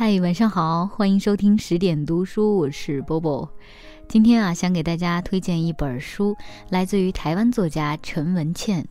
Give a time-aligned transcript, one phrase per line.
[0.00, 3.52] 嗨，晚上好，欢迎收听十点读书，我是波波。
[4.08, 6.36] 今天啊，想给大家推荐一本书，
[6.70, 8.86] 来自于台湾作家陈文茜。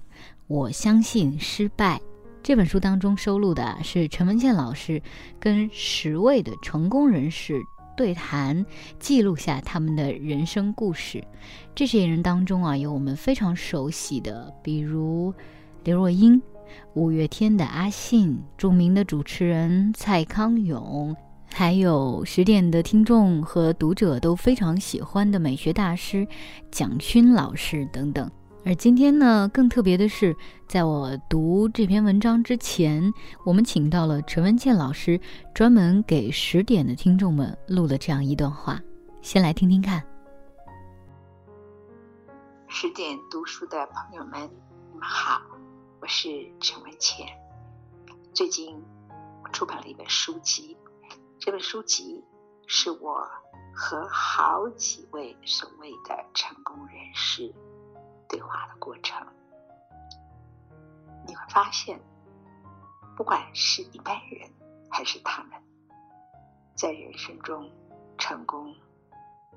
[0.47, 1.97] 我相信失败。
[2.43, 5.01] 这本书当中收录的是陈文茜老师
[5.39, 7.57] 跟十位的成功人士
[7.95, 8.65] 对谈，
[8.99, 11.23] 记录下他们的人生故事。
[11.73, 15.33] 这些人当中啊，有我们非常熟悉的，比如
[15.85, 16.41] 刘若英。
[16.93, 21.15] 五月天的阿信，著名的主持人蔡康永，
[21.53, 26.27] 还有十点的听众和读者都非常喜欢的美学大师
[26.71, 28.29] 蒋勋老师等等。
[28.65, 30.35] 而今天呢，更特别的是，
[30.67, 33.13] 在我读这篇文章之前，
[33.45, 35.17] 我们请到了陈文倩老师，
[35.53, 38.81] 专门给十点的听众们录了这样一段话，
[39.21, 40.03] 先来听听看。
[42.67, 44.41] 十点读书的朋友们，
[44.91, 45.39] 你们好。
[46.07, 47.37] 是陈文茜，
[48.33, 48.81] 最近
[49.43, 50.77] 我出版了一本书籍，
[51.37, 52.23] 这本书籍
[52.65, 53.27] 是我
[53.75, 57.53] 和好几位所谓的成功人士
[58.29, 59.27] 对话的过程。
[61.27, 61.99] 你会发现，
[63.17, 64.49] 不管是一般人
[64.89, 65.61] 还是他们，
[66.73, 67.69] 在人生中
[68.17, 68.73] 成功，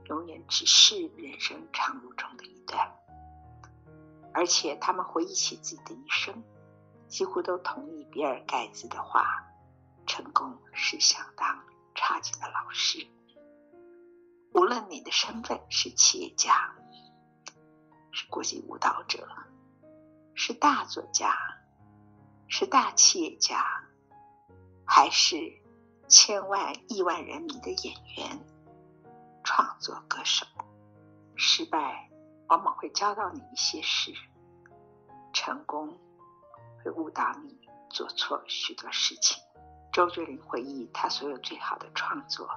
[0.06, 2.92] 永远只是人生长路中的一段。
[4.32, 6.44] 而且他们回忆起自己的一生，
[7.08, 9.24] 几乎都同意比尔盖茨的话
[10.06, 11.64] ：“成功是相当
[11.94, 13.06] 差劲的老师。”
[14.54, 16.74] 无论你的身份是企业家、
[18.10, 19.28] 是国际舞蹈者、
[20.34, 21.36] 是大作家、
[22.48, 23.64] 是大企业家，
[24.84, 25.36] 还是
[26.08, 28.44] 千万亿万人民的演员、
[29.44, 30.44] 创作歌手，
[31.36, 32.09] 失败。
[32.50, 34.12] 往往会教到你一些事，
[35.32, 35.96] 成功
[36.82, 39.40] 会误导你做错许多事情。
[39.92, 42.50] 周杰伦回忆他所有最好的创作，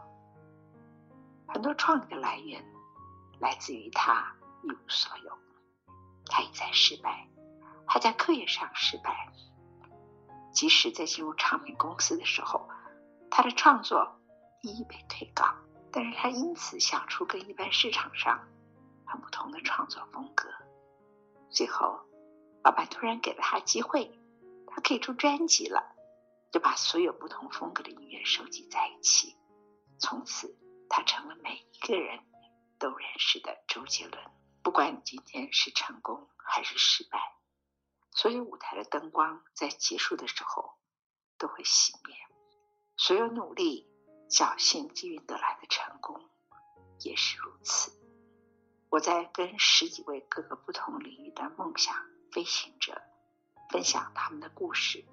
[1.47, 2.65] 很多创意的来源
[3.39, 5.37] 来自于他一无所有，
[6.25, 7.27] 他一再失败，
[7.85, 9.31] 他在课业上失败，
[10.51, 12.67] 即使在进入唱片公司的时候，
[13.29, 14.19] 他的创作
[14.63, 15.53] 一一被推告，
[15.91, 18.47] 但是他因此想出跟一般市场上。
[19.21, 20.49] 不同的创作风格，
[21.49, 21.99] 最后，
[22.63, 24.11] 老板突然给了他机会，
[24.67, 25.95] 他可以出专辑了，
[26.51, 29.35] 就把所有不同风格的音乐收集在一起。
[29.99, 30.57] 从此，
[30.89, 32.19] 他成了每一个人
[32.79, 34.23] 都认识的周杰伦。
[34.61, 37.19] 不管你今天是成功还是失败，
[38.11, 40.77] 所有舞台的灯光在结束的时候
[41.37, 42.15] 都会熄灭，
[42.95, 43.89] 所有努力、
[44.29, 46.29] 侥幸机运得来的成功
[46.99, 48.02] 也是如此。
[48.93, 51.95] 我在跟十几位各个不同领域的梦想
[52.31, 53.01] 飞行者
[53.71, 55.03] 分享他们的故事，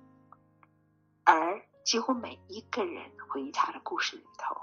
[1.25, 4.55] 而几乎每一个人回忆他的故事里头，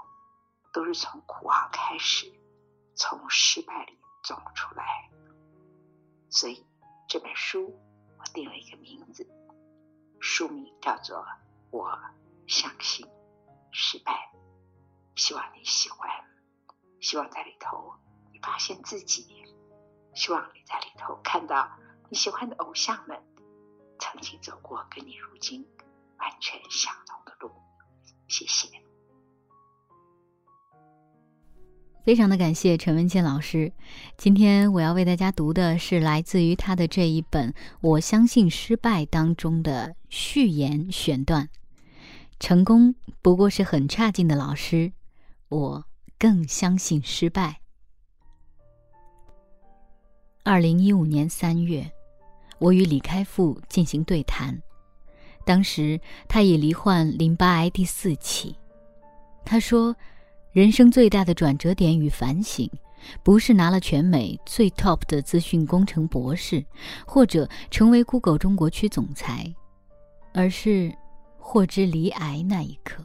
[0.72, 2.32] 都是从苦熬开始，
[2.94, 5.10] 从失败里走出来。
[6.30, 6.64] 所以
[7.08, 7.76] 这本书
[8.20, 9.28] 我定了一个名字，
[10.20, 11.16] 书名叫做
[11.72, 11.98] 《我
[12.46, 13.04] 相信
[13.72, 14.30] 失败》，
[15.20, 16.08] 希望你喜欢，
[17.00, 17.94] 希望在里头。
[18.42, 19.26] 发现自己，
[20.14, 21.68] 希望你在里头看到
[22.08, 23.16] 你喜欢的偶像们
[23.98, 25.66] 曾经走过跟你如今
[26.18, 27.52] 完全相同的路。
[28.28, 28.68] 谢谢，
[32.04, 33.72] 非常的感谢陈文健老师。
[34.16, 41.48] 今天我要为大家读的是来自于他的这一本《我相信失败》当中的序言选段：
[42.38, 44.92] 成功不过是很差劲的老师，
[45.48, 45.84] 我
[46.18, 47.60] 更相信失败。
[50.48, 51.86] 二零一五年三月，
[52.58, 54.58] 我与李开复进行对谈，
[55.44, 58.56] 当时他已罹患淋巴癌第四期。
[59.44, 59.94] 他说
[60.50, 62.66] ：“人生最大的转折点与反省，
[63.22, 66.64] 不是拿了全美最 top 的资讯工程博士，
[67.06, 69.54] 或者成为 Google 中国区总裁，
[70.32, 70.90] 而是
[71.36, 73.04] 获知离癌那一刻。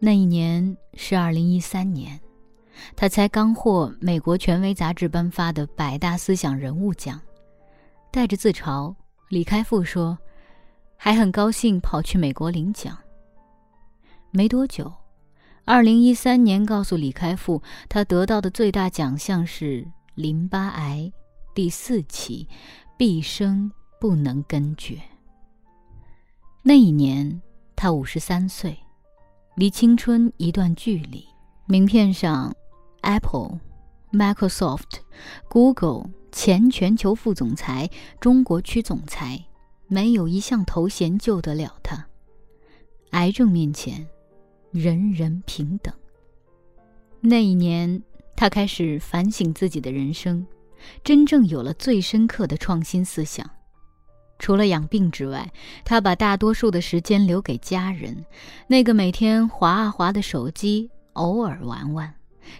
[0.00, 2.20] 那一年是二零一三年。”
[2.96, 7.20] 他才刚获美国权威杂志颁发的百大思想人物奖，
[8.10, 8.94] 带着自嘲，
[9.28, 10.18] 李开复说
[10.96, 12.96] ：“还很高兴跑去美国领奖。”
[14.30, 14.92] 没多久，
[15.64, 21.12] 二零一三年告诉李开复，他得到的最大奖项是淋巴癌
[21.54, 22.48] 第四期，
[22.96, 25.00] 毕生不能根绝。
[26.62, 27.40] 那一年
[27.76, 28.76] 他五十三岁，
[29.54, 31.24] 离青春一段距离，
[31.66, 32.54] 名片上。
[33.04, 33.60] Apple、
[34.12, 35.00] Microsoft、
[35.48, 39.44] Google 前全球副总裁、中国区总裁，
[39.86, 42.06] 没有一项头衔救得了他。
[43.10, 44.06] 癌症面前，
[44.72, 45.94] 人人平等。
[47.20, 48.02] 那一年，
[48.34, 50.44] 他开始反省自己的人生，
[51.04, 53.48] 真正有了最深刻的创新思想。
[54.38, 55.52] 除了养病之外，
[55.84, 58.24] 他把大多数的时间留给家人。
[58.66, 62.12] 那个每天划啊划的手机，偶尔玩玩，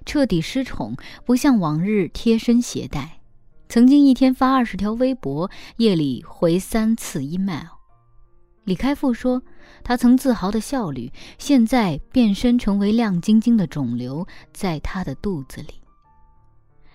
[0.05, 3.21] 彻底失宠，不像往日贴身携带。
[3.69, 7.67] 曾经一天发二十条微博，夜里回三次 email。
[8.65, 9.43] 李开复说，
[9.83, 15.75] 他曾自豪的效率，现在变身成为亮晶晶的肿瘤，在他的肚子里。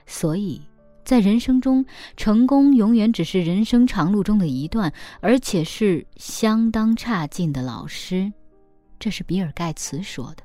[0.05, 0.61] 所以。
[1.05, 1.83] 在人生中，
[2.17, 8.31] 成功永远只是人生长路中的一段，而且是相当差劲的老师。
[8.99, 10.43] 这是比尔·盖茨说的。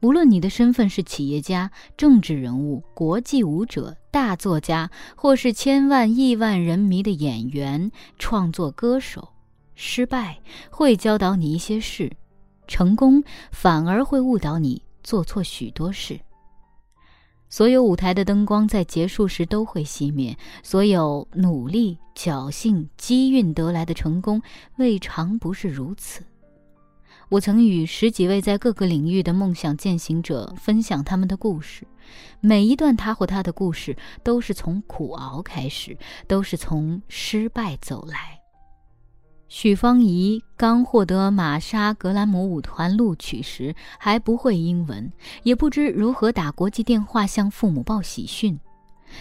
[0.00, 9.30] 无论你的身份是企业家、政治人物、国际舞者、大作家，或是千万亿万人迷的演员、创作歌手，
[9.74, 10.38] 失败
[10.70, 12.12] 会教导你一些事，
[12.66, 16.20] 成功反而会误导你做错许多事。
[17.48, 24.42] 所有舞台的灯光在结束时都会熄灭，所有努力、侥幸、机运得来的成功，
[24.76, 26.22] 未尝不是如此。
[27.28, 31.84] 我曾与十几位在各个领域的梦想践行者分享他们的故事，
[32.40, 38.38] 每一段他或他的故事都是从苦熬开始，都是从失败走来。
[39.48, 45.12] 许芳宜刚获得玛莎·格兰姆舞团录取时，还不会英文，
[45.42, 48.58] 也不知如何打国际电话向父母报喜讯。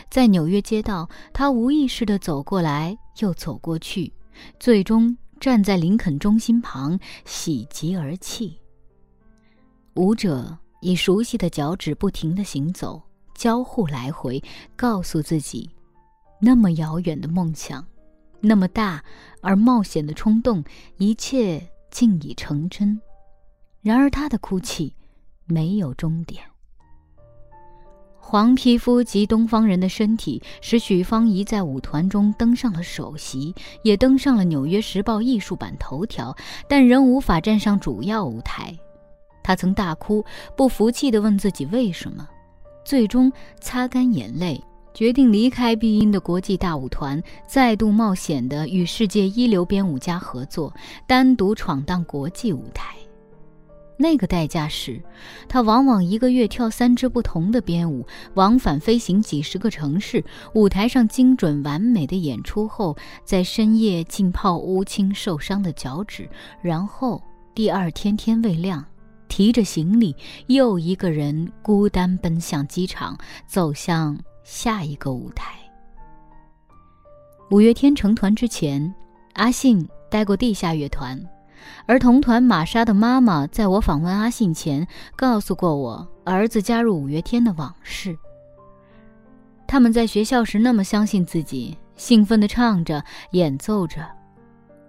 [0.09, 4.13] 在纽约街道，她无意识地走过来又走过去，
[4.59, 5.15] 最终
[5.45, 8.59] 站在林肯中心旁，喜极而泣。
[9.93, 12.99] 舞者以熟悉的脚趾不停地行走，
[13.35, 14.43] 交互来回，
[14.75, 15.69] 告诉自己：
[16.41, 17.85] 那么遥远的梦想。
[18.41, 19.05] 那么大
[19.39, 20.63] 而冒险的冲动，
[20.97, 22.99] 一切竟已成真。
[23.81, 24.95] 然而，他的哭泣
[25.45, 26.43] 没有终点。
[28.27, 36.35] 黄皮肤及东方人的身体，使许芳宜在舞团中登上了首席，也登上了《纽约时报》艺术版头条，
[36.67, 38.75] 但仍无法站上主要舞台。
[39.43, 40.25] 他曾大哭，
[40.57, 42.27] 不服气地问自己为什么，
[42.83, 43.31] 最终
[43.61, 44.59] 擦干眼泪。
[44.91, 50.73] 决定离开碧音的国际大舞团，再度冒险地与世界一流编舞家合作，
[51.05, 52.95] 单独闯荡国际舞台。
[53.97, 55.01] 那个代价是，
[55.47, 66.29] 他往往一个月跳三支不同的编舞，往返飞行几十个城市，舞台上精准完美的演出后，在深夜浸泡乌青受伤的脚趾，
[66.61, 67.21] 然后
[67.53, 68.85] 第二天天未亮，
[69.27, 70.15] 提着行李，
[70.47, 73.17] 又一个人孤单奔向机场，
[73.47, 74.17] 走向。
[74.45, 75.55] 下一个舞台。
[77.49, 78.93] 五月天成团之前，
[79.33, 81.19] 阿信待过地下乐团，
[81.85, 88.17] 儿童团玛莎的妈妈在我访问阿信前，告诉过我儿子加入五月天的往事。
[89.67, 94.05] 他们在学校时那么相信自己，兴奋地唱着、演奏着，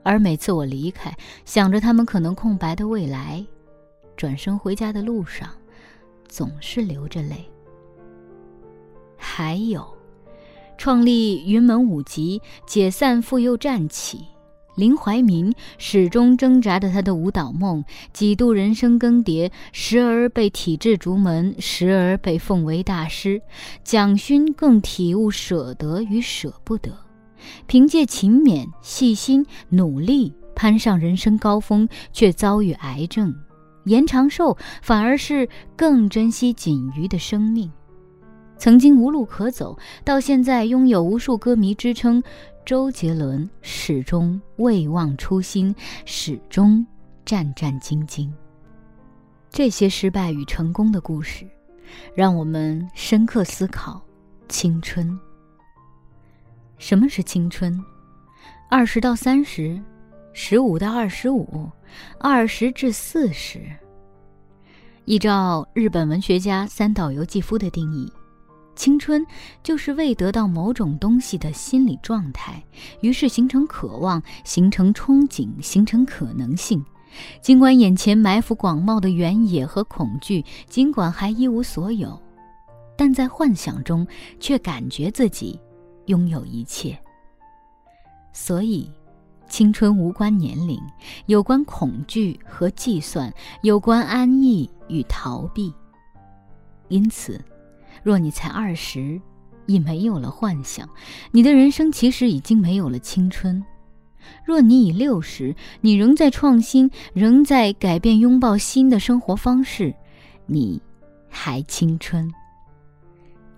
[0.03, 1.15] 而每次我离开，
[1.45, 3.45] 想着他们可能空白的未来，
[4.17, 5.49] 转身回家的路上，
[6.29, 7.51] 总是流着泪。
[9.17, 9.87] 还有，
[10.77, 14.27] 创立云门舞集，解散复又站起。
[14.77, 23.41] 林怀民始终挣扎着他的舞蹈梦，几度人生更迭，时而被体制逐门，时而被奉为大师。
[23.83, 26.93] 蒋勋更体悟舍得与舍不得，
[27.67, 33.35] 凭借勤勉、细心、努力攀上人生高峰，却遭遇癌症。
[33.85, 37.71] 严长寿反而是更珍惜仅余的生命。
[38.59, 42.23] 曾经无路可走，到现在拥有无数歌迷支撑，
[42.67, 45.73] 周杰伦始终未忘初心，
[46.05, 46.85] 始终
[47.25, 48.29] 战战兢兢。
[49.49, 51.47] 这些失败与成功的故事，
[52.13, 54.03] 让我们深刻思考
[54.49, 55.17] 青春。
[56.77, 57.81] 什么是青春？
[58.69, 59.81] 二十到三十，
[60.33, 61.71] 十五到二十五，
[62.19, 63.61] 二十至四十。
[65.05, 68.13] 依照日本文学家三岛由纪夫的定义。
[68.77, 69.27] 青春
[69.63, 72.63] 就是未得到某种东西的心理状态，
[73.01, 76.85] 于是形成渴望，形成憧憬，形成可能性。
[77.41, 82.21] 尽管眼前埋伏广袤的原野和恐惧，尽管还一无所有，
[82.97, 84.07] 但在幻想中
[84.39, 85.59] 却感觉自己
[86.05, 86.97] 拥有一切。
[88.35, 88.91] 所以，
[89.49, 90.79] 青春无关年龄，
[91.25, 95.73] 有关恐惧和计算，有关安逸与逃避。
[96.89, 97.43] 因此。
[98.03, 99.21] 若你才二十，
[99.67, 100.89] 已没有了幻想，
[101.33, 103.65] 你的人生其实已经没有了青春。
[104.45, 109.95] 若你已六十，你仍在创新，仍在改变，拥抱新的生活方式，
[110.47, 110.81] 你
[111.29, 112.33] 还青春。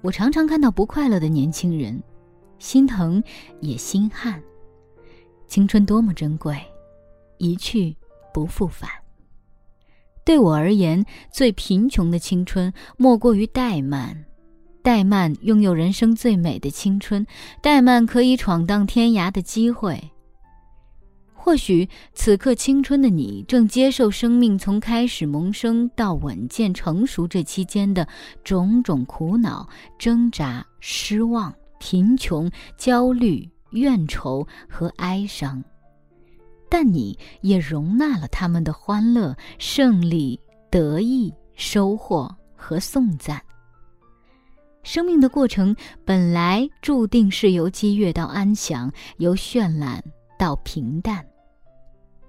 [0.02, 2.02] 我常常看到不快乐的年轻人，
[2.58, 3.22] 心疼
[3.60, 4.42] 也心寒。
[5.46, 6.56] 青春多么珍贵，
[7.38, 7.96] 一去
[8.34, 8.90] 不复返。
[10.24, 14.26] 对我而言，最贫穷的青春莫过于怠慢。
[14.82, 17.26] 怠慢拥有人生最美的青春，
[17.62, 20.02] 怠慢可以闯荡天涯的机会。
[21.34, 28.06] 或许此刻青春的你正接受生命从开始萌生到稳健成熟这期间的
[28.44, 29.66] 种种苦恼、
[29.98, 35.62] 挣扎、失望、贫穷、焦虑、怨愁和哀伤，
[36.68, 40.38] 但你也容纳了他们的欢乐、胜利、
[40.70, 43.40] 得意、收获和颂赞。
[44.88, 45.76] 生命的过程
[46.06, 50.02] 本来注定是由激越到安详，由绚烂
[50.38, 51.22] 到平淡。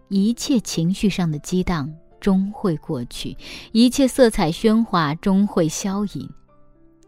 [0.10, 1.90] 一切情绪上的激荡
[2.20, 3.34] 终会过去，
[3.72, 6.30] 一切色彩喧哗终会消隐。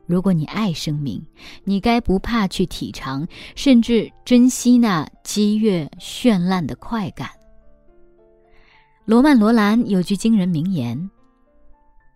[0.05, 1.21] 如果你爱生命，
[1.65, 7.29] 你该不怕去体尝，甚至珍惜那激越绚烂的快感。
[9.03, 11.11] 罗曼·罗兰有句惊人名言：“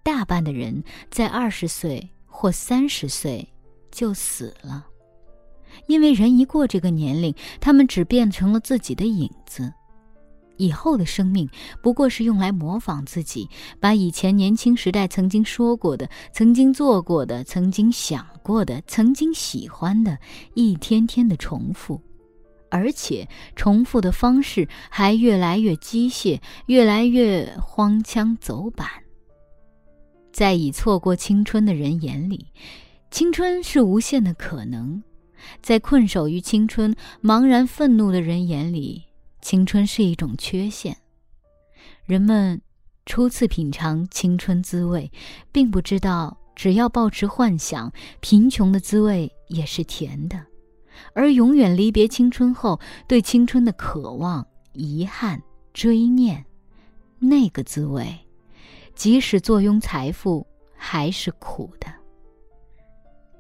[0.06, 3.48] 大半的人在二十岁或三十岁
[3.90, 4.86] 就死了，
[5.88, 9.72] 因为人一过这个年龄，他们只变成了自己的影子。”
[10.58, 11.50] 以后的生命
[11.82, 13.50] 不过是用来模仿自己，
[13.80, 20.18] 把以前年轻时代曾经说过的、曾经做过的、曾经想过的、曾经喜欢的，
[20.54, 22.02] 一天天的重复，
[22.70, 28.88] 而且重复的方式还越来越机械，越来越荒腔走板。
[30.36, 32.48] 在已错过青春的人眼里，
[33.10, 35.02] 青春是无限的可能；
[35.62, 39.06] 在困守于青春、茫然愤怒的人眼里，
[39.42, 40.98] 青春是一种缺陷，
[42.04, 42.62] 人们
[43.06, 45.10] 初次品尝青春滋味，
[45.54, 50.46] 并不知道只要保持幻想，贫穷的滋味也是甜的。
[51.14, 52.78] 而永远离别青春后，
[53.08, 55.42] 对青春的渴望、遗憾、
[55.74, 56.46] 追念，
[57.20, 58.20] 那个滋味，
[58.96, 61.88] 即使坐拥财富，还是苦的。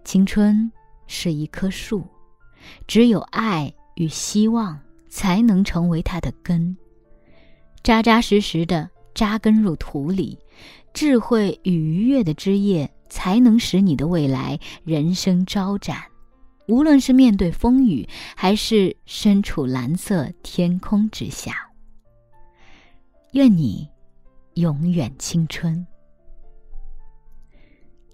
[0.03, 0.71] 青春
[1.07, 2.05] 是一棵树，
[2.85, 4.79] 只有爱与希望。
[5.07, 6.75] 才能成为它的根，
[7.81, 10.37] 扎扎实实的扎根入土里，
[10.93, 16.03] 智慧与愉悦的枝叶才能使你的未来人生招展。
[16.67, 21.71] 无论是面对风雨，还是身处蓝色天空之下，
[23.31, 23.87] 愿你
[24.55, 25.87] 永远青春。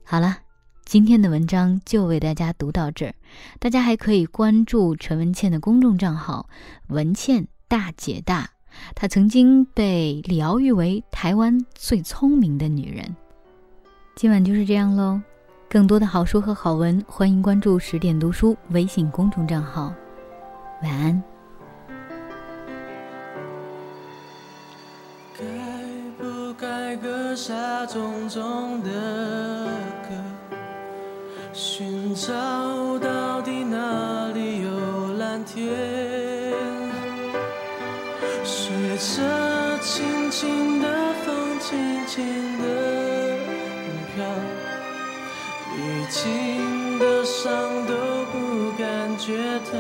[0.04, 0.38] 好了。
[0.84, 3.16] 今天的文章就为大家读到这儿，
[3.60, 6.50] 大家还可以关注陈文倩的公众账号
[6.90, 8.50] “文倩大姐大”，
[8.94, 13.16] 她曾经被疗愈为台湾最聪明的女人。
[14.16, 15.22] 今晚就是这样喽，
[15.70, 19.94] 更多的好书和好文，欢迎关注十点读书微信公众账号。
[20.84, 21.24] 晚安。
[26.92, 27.54] 该不该割下
[27.86, 28.90] 重重的
[30.04, 30.10] 歌
[31.54, 32.34] 寻找
[33.00, 35.70] 到底哪里有蓝天？
[38.44, 42.26] 随着轻轻的风，轻轻
[42.62, 42.66] 的
[44.14, 44.26] 飘，
[45.78, 47.94] 历经的伤都
[48.34, 49.38] 不感觉
[49.72, 49.80] 疼。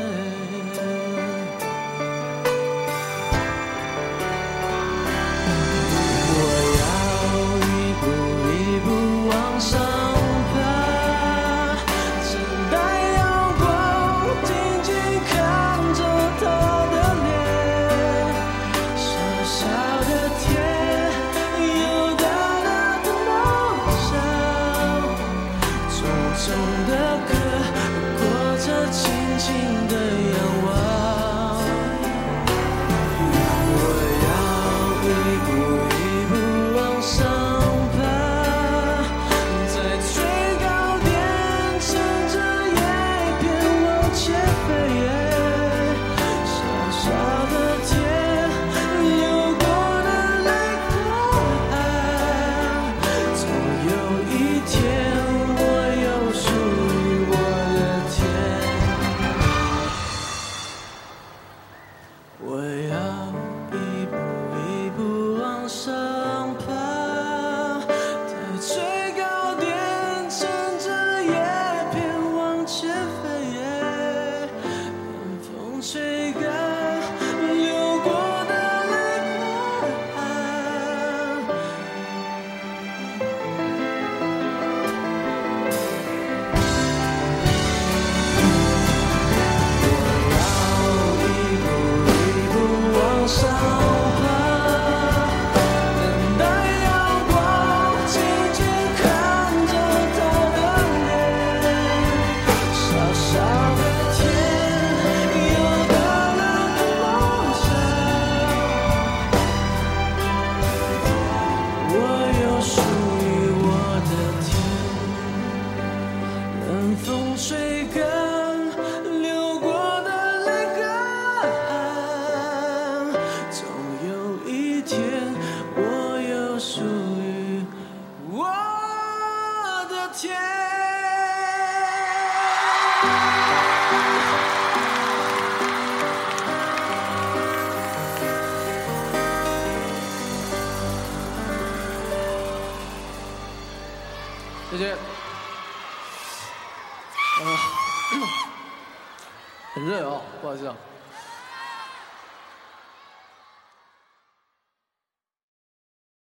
[150.51, 150.75] 我知道，